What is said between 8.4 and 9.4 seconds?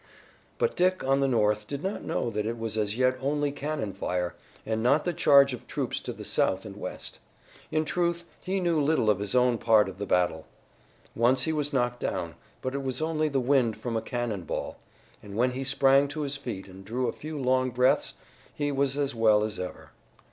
he knew little of his